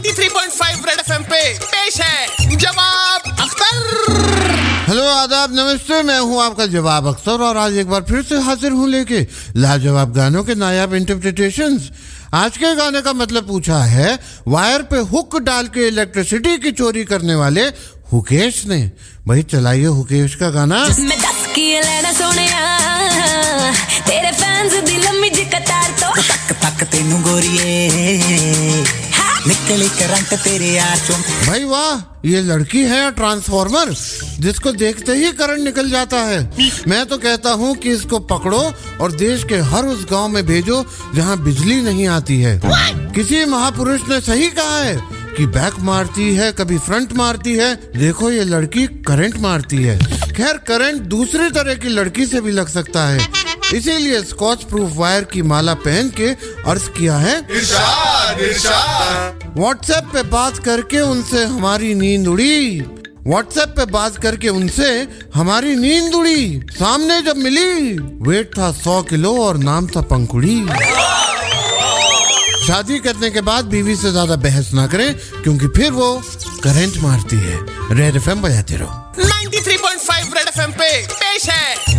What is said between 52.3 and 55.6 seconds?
भी लग सकता है। इसीलिए स्कॉच प्रूफ वायर की